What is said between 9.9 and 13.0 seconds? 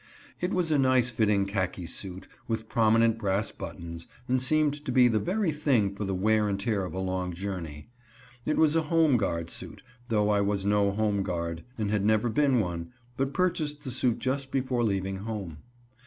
though I was no homeguard, and had never been one,